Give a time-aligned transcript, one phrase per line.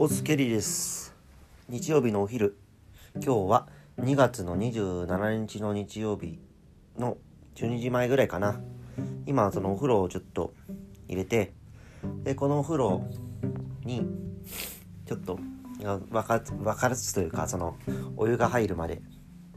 [0.00, 1.12] オスケリです。
[1.68, 2.56] 日曜日のお昼。
[3.16, 3.66] 今日は
[3.98, 6.38] 2月の27日の日曜日
[6.96, 7.16] の
[7.56, 8.60] 12時前ぐらいかな。
[9.26, 10.54] 今そのお風呂をちょっと
[11.08, 11.52] 入れて
[12.22, 13.02] でこのお風呂
[13.84, 14.06] に
[15.04, 15.40] ちょっと
[15.80, 17.74] 分か分かるというかその
[18.16, 19.02] お湯が入るまで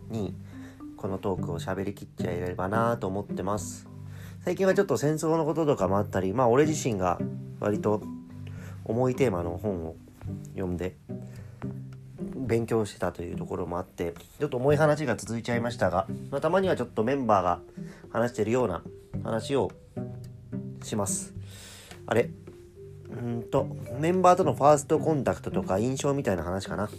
[0.10, 0.34] に
[0.98, 3.88] このトークを喋りきっちゃえればなと思ってます。
[4.44, 7.20] 最近はちょっと戦争のこととかもあったりまあ俺自身が
[7.60, 8.02] 割と
[8.86, 9.96] 重いテーマの本を
[10.54, 10.96] 読んで
[12.36, 17.60] 勉強してたというところもあってちょっと重い話が続いちゃいましたが、まあ、たまにはちょっとメンバーが
[18.12, 18.84] 話してるような
[19.24, 19.72] 話を
[20.84, 21.34] します。
[22.06, 22.30] あれ？
[23.10, 23.68] うんと
[24.00, 26.90] メンバーとのファーストコンタクトとか印象みたいな話かな。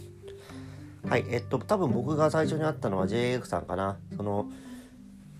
[1.07, 3.97] はいえっと多分僕が最初に会ったのは JF さんかな。
[4.15, 4.49] その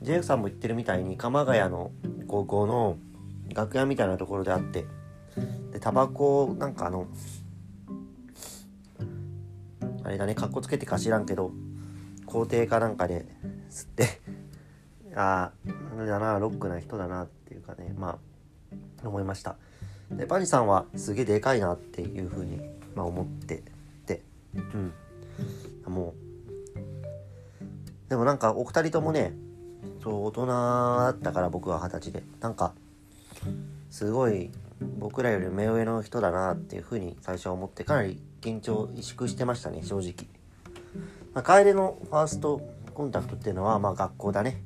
[0.04, 1.92] JF さんも言ってるみたいに鎌ヶ谷の
[2.28, 2.98] 高校の
[3.54, 4.86] 楽屋みたいなところであって
[5.72, 7.08] でタバコなんかあの
[10.04, 11.52] あれだねかっこつけてか知らんけど
[12.26, 13.26] 校庭かなんかで
[13.70, 14.22] 吸って
[15.16, 15.52] あ
[15.96, 18.20] あだなロックな人だなっていうかねま
[19.04, 19.58] あ思いました。
[20.12, 22.62] でパニさんはすげえでかいなっていうふうに、
[22.96, 23.64] まあ、思って
[24.06, 24.22] て
[24.56, 24.94] うん。
[25.86, 26.24] もう
[28.10, 29.34] でもなんかお二人ともね
[30.04, 32.74] そう大人だったから僕は二十歳でなんか
[33.90, 34.52] すごい
[34.84, 40.14] 僕らより目上の人だなっていうふうに最初は思ってかなり緊張萎縮してましたね正直、
[41.34, 42.62] まあ、楓のファースト
[42.94, 44.62] コンタクトっていうのはまあ学校だね。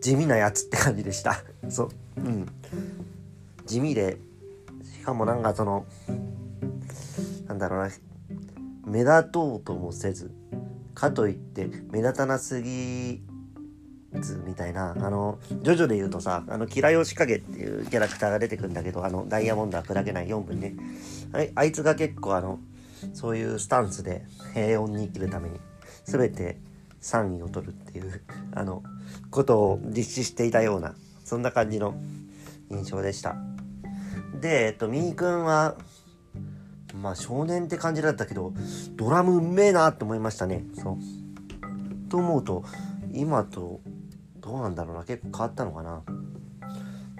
[0.00, 1.42] 地味なやつって感じでした。
[1.68, 1.88] そう。
[2.16, 2.46] うん。
[3.66, 4.18] 地味で
[4.82, 5.86] しかもなんかその
[7.46, 7.90] なんだろうな
[8.86, 10.30] 目立とうともせず
[10.94, 13.22] かといって目立たなすぎ
[14.44, 20.74] みたいなあのジョジョで言うとさあのキラヨシカゲっていうキャラクターが出てくるんだけどあのダイヤモンドは砕けない4分ね。
[21.32, 22.58] ああいつが結構あの
[23.12, 25.60] そういうスタンスで平穏に生きるために
[26.04, 26.58] 全て
[27.02, 28.22] 3位を取るっていう
[28.54, 28.82] あの
[29.30, 31.94] ことを実施していたようなそんな感じの
[32.70, 33.36] 印象でした。
[34.40, 35.76] でえっとみーくんは
[37.00, 38.52] まあ少年って感じだったけど
[38.96, 40.64] ドラムうめえなって思いましたね。
[40.74, 42.08] そう。
[42.08, 42.64] と思うと
[43.12, 43.80] 今と
[44.46, 45.02] どうなんだろうな。
[45.02, 46.02] 結構変わったのかな。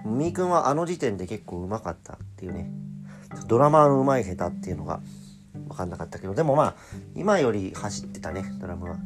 [0.04, 2.70] みーくんはあの時点で結構うまかったっていうね。
[3.48, 5.00] ドラマのうまい下手っていうのが
[5.69, 6.34] 分かんなかったけど。
[6.34, 6.75] でもまあ
[7.16, 8.97] 今より走ってたねドラムは。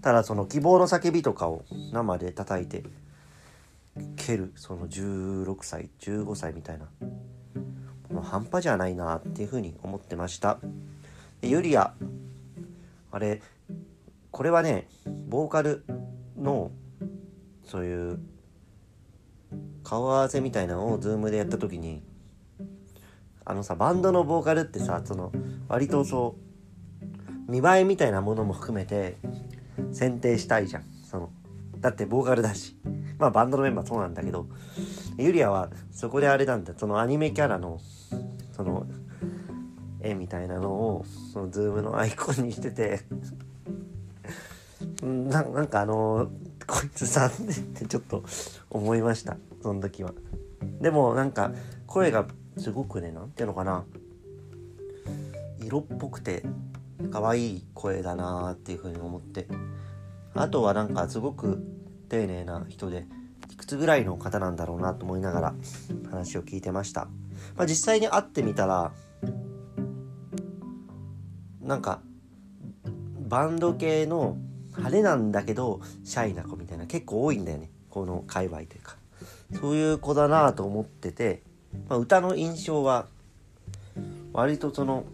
[0.00, 2.82] ただその希望の叫びとかを生で叩いて
[4.16, 6.86] 蹴るその16歳15歳みたいな。
[8.10, 10.58] もう半端じゃないなっていうふうに思ってました。
[11.40, 11.94] でユリア。
[13.12, 13.40] あれ
[14.32, 14.88] これはね
[15.28, 15.84] ボーカル
[16.36, 16.72] の
[17.72, 18.18] そういう
[19.82, 22.02] 顔合わせみたいなのをズームでやった時に
[23.46, 25.32] あのさバンドのボーカルってさその
[25.68, 26.36] 割とそ
[27.48, 29.16] う見栄えみたいなものも含めて
[29.90, 30.84] 選定したいじゃん。
[31.10, 31.30] その
[31.80, 32.76] だってボーカルだし。
[33.18, 34.48] まあバンドのメンバーそうなんだけど
[35.16, 36.74] ユリアはそこであれなんだ。
[36.76, 37.80] そのアニメキャラの
[38.54, 38.86] その
[40.02, 43.00] 絵みたいなのをそのズームのアイコンにしてて。
[45.02, 46.30] ななんかあの
[46.66, 47.32] こいつさっ
[47.74, 48.24] てちょっと
[48.70, 49.36] 思いました。
[49.62, 50.12] その時は。
[50.80, 51.52] でもなんか
[51.86, 52.26] 声が
[52.58, 53.84] すごくね何ていうのかな。
[55.64, 56.42] 色っぽくて
[57.10, 59.46] 可愛い声だなっていう風に思って。
[60.34, 61.62] あとはなんかすごく
[62.08, 63.06] 丁寧な人で
[63.50, 65.54] いくつぐらいの方なんだろうなと思いながら
[66.10, 67.06] 話を聞いてました、
[67.56, 68.92] まあ、実際に会ってみたら
[71.60, 72.00] なんか
[73.28, 74.36] バンド系の
[74.72, 77.70] 派手なんだけどシャイな子みたいな結構多いんだよね。
[77.90, 78.96] この界隈というか。
[79.54, 81.42] そういう子だなと思ってて、
[81.88, 83.06] まあ、歌の印象は
[84.32, 85.04] 割とその、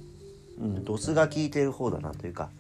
[0.61, 2.51] うん、ドスが効いてる方だなというか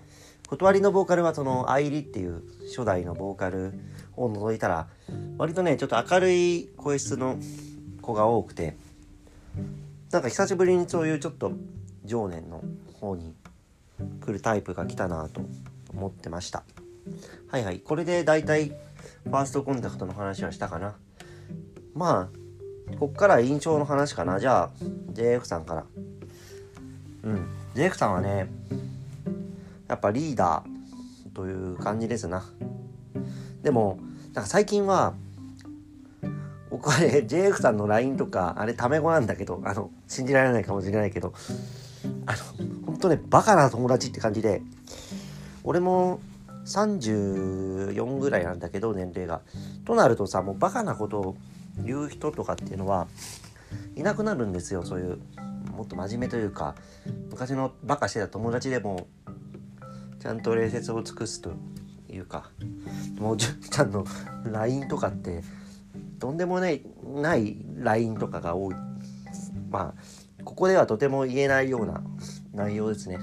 [0.48, 3.74] 断りのボーカルはその愛理っていう初代のボーカル
[4.16, 4.88] を除いたら
[5.36, 7.38] 割とねちょっと明るい声質の
[8.02, 8.76] 子が多くて
[10.10, 11.52] なんか久しぶりにそういうちょっと
[12.04, 12.62] 情念の
[13.00, 13.34] 方に
[14.20, 15.42] 来るタイプが来たなと
[15.90, 16.64] 思ってました。
[17.48, 17.80] はいはい。
[17.80, 20.94] これで大体ファーストコンタクトの話はしたかな。
[21.94, 24.40] まあこっから印象の話かな。
[24.40, 24.70] じゃあ
[25.12, 25.86] JF さんから。
[27.24, 27.46] うん。
[27.74, 28.48] JF さんはね
[29.88, 32.44] やっぱリーダーという感じですな。
[33.62, 33.98] でも
[34.34, 35.14] なんか最近は
[36.70, 41.32] 僕はね JF さんの LINE とかあれタメ語なんだけどあの信じられないかもしれないけど
[42.26, 42.38] あの
[42.86, 44.62] 本当ねバカな友達って感じで
[45.64, 46.20] 俺も
[46.68, 49.40] 34ぐらいなんだけど年齢が。
[49.84, 51.36] となるとさもうバカなことを
[51.84, 53.08] 言う人とかっていうのは
[53.96, 55.18] いなくなるんですよそういう
[55.76, 56.74] もっと真面目というか。
[57.30, 59.06] 昔のバカしてた友達でも
[60.20, 61.52] ちゃんと礼節を尽くすと
[62.10, 62.50] いうか。
[63.18, 64.04] もうじゅんちゃんの
[64.44, 65.42] LINE とかって
[66.18, 68.74] とんでもないない LINE とかが多い。
[69.70, 72.02] まあここではとても言えないような
[72.52, 73.18] 内容ですね。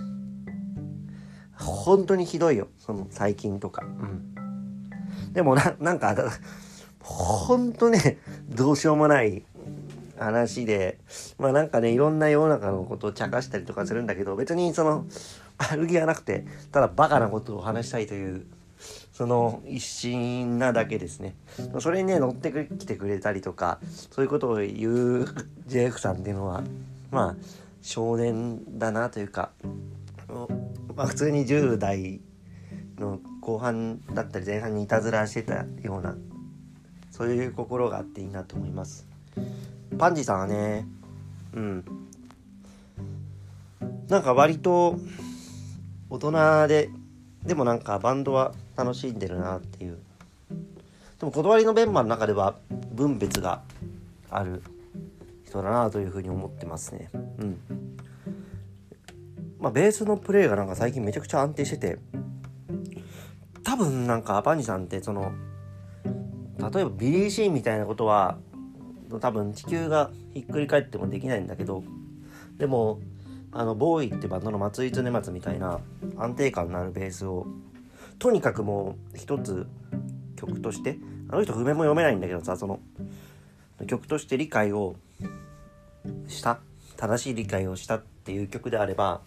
[1.57, 3.83] 本当にひどいよその最近とか。
[3.83, 4.35] うん。
[5.33, 6.15] でもななんか
[6.99, 8.17] 本当ね
[8.49, 9.43] どうしようもない
[10.17, 10.97] 話で
[11.37, 15.05] まあなんかねいろんな世の中のことを茶化したりとかするんだけど別にその
[15.57, 18.45] 悪気はなくてただバカなことを話したいという
[19.11, 21.35] その一心なだけですね。
[21.79, 23.79] それにね乗ってきてくれたりとか
[24.11, 25.25] そういうことを言う
[25.67, 26.63] JF さんっていうのは
[27.11, 27.35] まあ
[27.81, 29.51] 少年だなというか、
[30.95, 32.21] まあ、普通に10代
[32.97, 36.15] の後半だったり前半にいたずらしてたような
[37.11, 39.07] そういう心があっていいなと思います。
[39.97, 40.87] パンジーさんはね
[41.53, 41.85] うん。
[44.09, 44.99] なんか割と
[46.09, 46.89] 大人で
[47.45, 49.99] でもなんかバンドは楽しんでるなっていう。
[51.19, 52.55] でも断りのメンバーの中では
[52.93, 53.61] 分別が
[54.29, 54.61] ある
[55.45, 57.09] 人だなというふうに思ってますね。
[57.13, 57.84] うん。
[59.65, 61.97] まあベースのプレイがなんか最近めちゃくちゃ安定してて
[63.63, 65.33] 多分なんかアパンジさんってその
[66.59, 68.37] 例えばビリー・シーンみたいなことは
[69.19, 71.83] 多分地球がひっくり返ってもできないんだけど
[72.59, 72.99] でも
[73.51, 75.79] あのボーイってバンドの松井常松みたいな
[76.15, 77.47] 安定感のあるベースを
[78.19, 79.65] とにかくもう一つ
[80.35, 82.79] 曲としてあの人譜面も読めないんだけどさその
[83.87, 84.95] 曲として理解を
[86.27, 86.59] した
[86.97, 89.21] 正しい理解をしたっていう曲であれば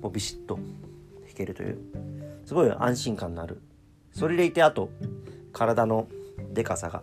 [0.00, 0.64] もうビシッと弾
[1.34, 1.78] けるという
[2.44, 3.60] すごい安心感のある。
[4.12, 4.90] それでいてあと
[5.52, 6.06] 体の
[6.52, 7.02] でかさが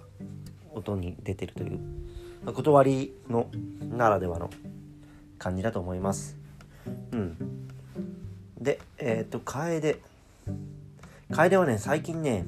[0.74, 1.80] 音に出てるという
[2.54, 3.48] 断りの
[3.92, 4.50] ならではの
[5.38, 6.38] 感じだと思います。
[7.12, 7.38] うん。
[8.60, 10.00] でえっ、と楓。
[11.32, 12.46] 楓はね最近ね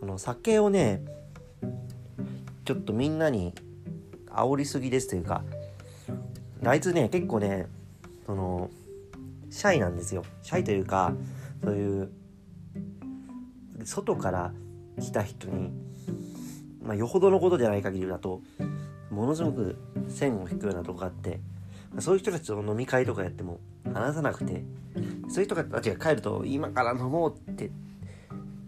[0.00, 1.02] その酒をね
[2.64, 3.54] ちょっとみんなに
[4.30, 5.42] 煽りすぎですというか
[6.64, 7.66] あいつね結構ね
[8.28, 8.68] その
[9.48, 10.22] シャイなんですよ。
[10.42, 11.14] シャイというか
[11.64, 12.10] そういう
[13.84, 14.52] 外から
[15.00, 15.72] 来た人に
[16.82, 18.42] まあよほどのことじゃない限りだと
[19.10, 19.78] ものすごく
[20.08, 21.40] 線を引くようなとこがあって
[21.90, 23.60] まそういう人たちと飲み会とかやっても
[23.94, 24.62] 話さなくて
[25.30, 27.70] そういう人たちが帰ると今から飲もうって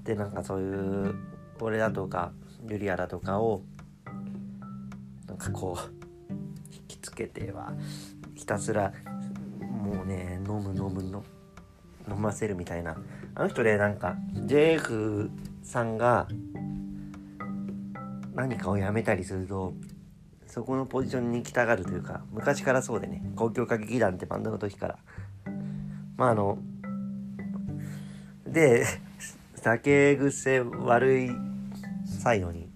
[0.04, 1.14] でなんかそういう
[1.60, 2.32] 俺だとか
[2.66, 3.60] ユリアだとかを
[5.26, 6.32] なんかこう
[6.72, 7.74] 引きつけては
[8.34, 8.94] ひたすら
[9.80, 11.24] もうね飲む飲むの。
[12.08, 12.96] 飲ませるみたいな。
[13.34, 15.30] あの人でなんか JF
[15.62, 16.26] さんが
[18.34, 19.74] 何かをやめたりすると
[20.46, 24.98] そこのポジションに行きたがるというか昔からそうでね公共歌劇団ってバンドの時から。
[26.16, 26.58] まああの
[28.46, 28.84] で
[29.54, 31.30] 酒癖悪い
[32.04, 32.68] 最後に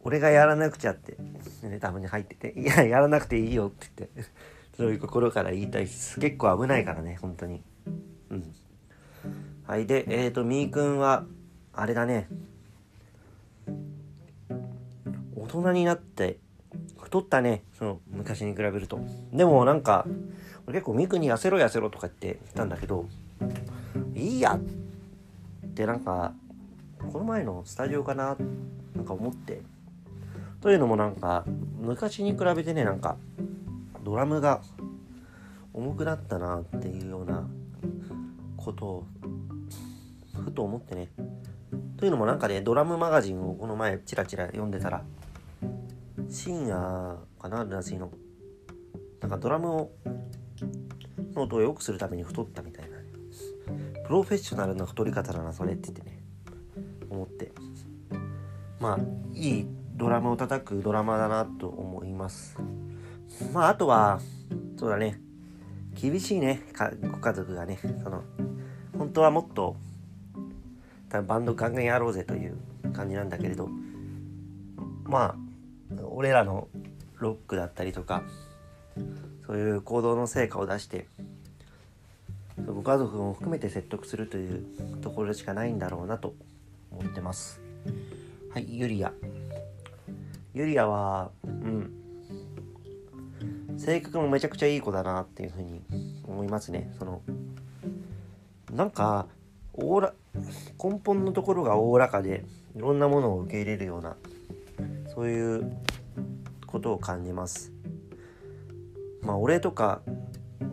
[0.00, 1.16] 俺がやらなくちゃって
[1.62, 4.50] ねたまに入ってて「いややらなくていいよ」って言って。
[4.80, 5.82] そういう心から言いたい。
[5.82, 7.62] です結構危ないからね本当に。
[8.30, 8.54] うん。
[9.66, 11.26] はいでえっ、ー、とみーくんは
[11.74, 12.28] あれだね。
[15.36, 16.38] 大人になって
[16.98, 17.62] 太ったね。
[17.78, 18.98] その昔に比べると。
[19.34, 20.06] でもなんか
[20.66, 23.04] 結構みーくんに痩せろ痩せろとか言ってたんだけど
[24.14, 26.32] いいやってなんか
[27.12, 28.34] この前のスタジオかな
[28.96, 29.60] なんか思って。
[30.62, 31.44] というのもなんか
[31.82, 33.18] 昔に比べてねなんか
[34.02, 34.62] ドラムが
[35.72, 37.48] 重くなったなっていうような
[38.56, 39.06] ことを
[40.44, 41.10] ふと思ってね。
[41.96, 45.04] というのもなんかねドラムマガジンをこの前チラチラ読んでたら
[46.28, 48.10] 深夜かならしいの。
[49.20, 49.92] なんかドラムを
[51.34, 52.96] の音を良くするために太ったみたいな、
[54.06, 56.18] プロフェッショナルな太り方だなそれって言ってね。
[57.08, 57.52] 思って。
[58.78, 58.98] まあ
[59.34, 62.56] いいドラムを叩くドラマだなと思います。
[63.52, 64.20] まああとは
[64.78, 65.20] そうだね。
[66.00, 66.62] 厳しいね。
[67.02, 67.78] ご家族がね。
[68.02, 68.22] その
[68.96, 69.76] 本当はもっと
[71.08, 72.56] 多分バンドガンガンやろうぜという
[72.92, 73.68] 感じなんだけれど。
[75.10, 75.36] まあ
[76.04, 76.68] 俺らの
[77.18, 78.22] ロックだったりとか
[79.46, 81.06] そういう行動の成果を出して
[82.64, 84.64] ご家族も含めて説得するという
[85.02, 86.34] ところしかないんだろうなと
[86.92, 87.60] 思ってます。
[88.52, 89.12] はいユリア。
[90.54, 91.99] ユリアはうん。
[93.80, 95.80] 性格もめちゃくちゃいい子だなっていうふうに
[96.24, 96.94] 思いますね。
[96.98, 97.22] その
[98.70, 99.26] なんか
[99.72, 100.12] おおら
[100.82, 102.44] 根本のところがおおらかで
[102.76, 104.16] いろんなものを受け入れるような
[105.14, 105.78] そういう
[106.66, 107.72] ことを感じます。
[109.22, 110.02] まあ俺とか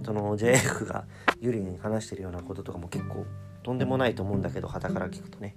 [0.05, 1.05] その JF が
[1.39, 3.25] 有利に話してるようなこととかも結構
[3.63, 5.55] とんでもないと思うんだけど傍から聞くとね。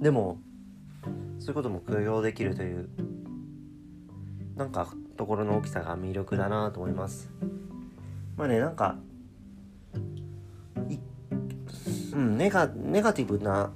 [0.00, 0.38] でも
[1.38, 2.88] そういうことも許容できるという
[4.56, 7.30] なんかところの大きさが魅力だなと思います。
[8.36, 8.96] まあねなんか
[12.12, 13.72] うんネガネガティブな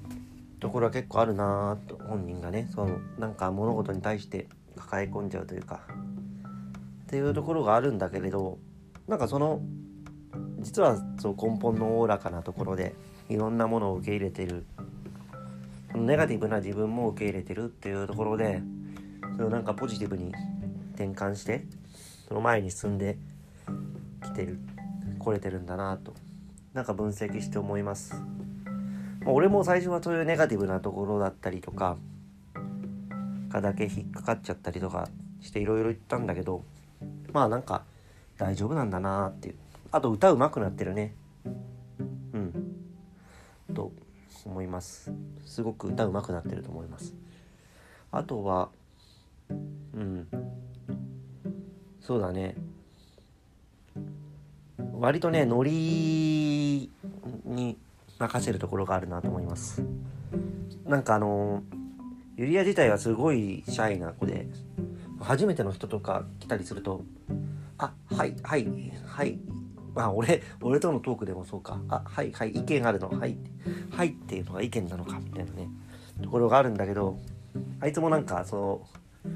[0.60, 2.68] ところは結構あるなと本人がね。
[2.74, 5.80] そのなんか物事に対して抱え込んじゃうというか。
[7.04, 8.58] っていうところがあるんだけれど
[9.06, 9.60] なんかその
[10.58, 12.96] 実はそう根本のおおらかなところで
[13.28, 14.66] いろんなものを受け入れてる。
[15.94, 18.60] ネガティブな自分も受け入れてるっていうところで
[19.34, 20.32] それをなんかポジティブに
[20.96, 21.64] 転換して
[22.26, 23.18] その前に進んで
[24.24, 24.58] きてる
[25.18, 26.14] 来れてるんだなと
[26.72, 28.22] なんか分析して思います。
[29.24, 31.96] 俺も最初はそういうネガティブなところだったりとか
[33.48, 35.08] がだけ引っかかっちゃったりとか
[35.40, 36.62] していろいろ言ったんだけど
[37.32, 37.82] まあなんか
[38.38, 39.56] 大丈夫なんだなっていう。
[39.90, 41.14] あと歌うまくなってるね。
[42.32, 42.52] うん。
[43.74, 43.92] と
[44.44, 45.12] 思います。
[45.44, 47.14] すごく歌うまくなってると思います。
[48.12, 48.68] あとは
[49.48, 49.52] う
[49.98, 50.28] ん。
[52.06, 52.54] そうだね。
[54.92, 56.88] 割とねノリ
[57.44, 57.76] に
[58.20, 59.82] 任せるところがあるなと思います。
[60.84, 61.64] なんかあの
[62.36, 64.46] ユリア自体はすごいシャイな子で
[65.18, 67.02] 初めての人とか来たりすると
[67.76, 69.40] 「あはいはいはい」
[69.92, 73.08] まあ俺俺とのトークでもそうか「あはいはい意見あるの。
[73.08, 73.36] はい」
[73.90, 75.68] はいっていうのが意見なのかみたいなね
[76.22, 77.18] ところがあるんだけど
[77.80, 78.86] あいつもなんかそ
[79.24, 79.30] う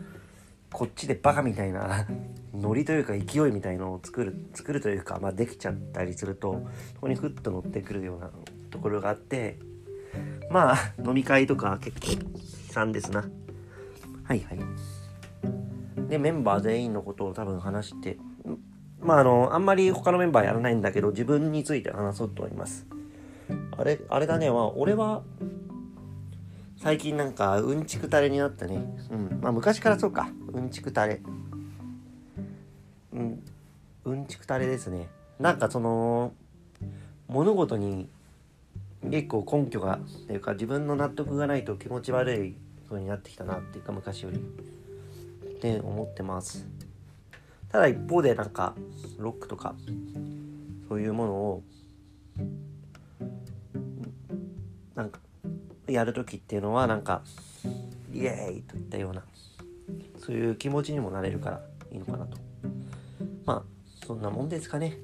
[0.73, 2.07] こっちでバカみたいな
[2.55, 8.31] ノリというか勢いみたいのを作る作るというか、まあ、できちゃったりするとそこにふっと乗ってくるような
[8.71, 9.59] ところがあって
[10.51, 12.19] まあ飲み会とか結構悲
[12.73, 13.29] 惨ですな。
[14.25, 14.59] はいはい。
[16.09, 18.19] でメンバー全員のことを多分話して
[19.01, 22.87] まああのあんまり他のメンバーやらないんだけど自分について話そうと思います。
[23.77, 24.51] あれあれだね。
[24.51, 25.23] まあ俺は
[26.77, 28.83] 最近なんかうんちくたれになったね。
[29.11, 29.41] うん。
[29.41, 30.31] まあ昔からそうか。
[30.53, 31.21] うんちくたれ。
[33.13, 33.43] うん。
[34.05, 34.27] うん。
[34.27, 35.59] ちくたれですねなん。
[35.59, 36.33] かその
[37.29, 38.09] 物事に
[39.11, 42.57] 結構根拠がっていうか自分の納得がないと気持ち悪い
[42.89, 44.41] 風になってきたなっていうか昔よりっ
[45.61, 46.67] て思ってます
[47.71, 48.51] ただ一方でなん。
[48.51, 48.75] か
[49.19, 49.75] ロックとか
[50.89, 51.63] そういうものを
[54.95, 55.11] なん。
[55.11, 55.21] か
[55.89, 57.03] やる時っていうのはなん。
[57.03, 57.23] か
[58.13, 59.23] イエーイといったような
[60.19, 61.61] そういう気持ちにもなれるから
[61.93, 62.37] いいのかなと
[64.11, 64.99] そんなもんですかね。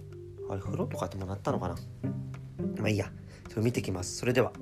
[0.51, 1.77] あれ風呂とかってもなったのかな？
[2.77, 3.09] まあいいや。
[3.49, 4.17] それ見てきます。
[4.17, 4.53] それでは。